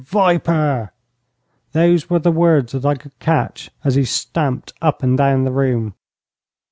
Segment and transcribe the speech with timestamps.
[0.03, 0.91] Viper!'
[1.73, 5.51] those were the words that I could catch as he stamped up and down the
[5.51, 5.93] room.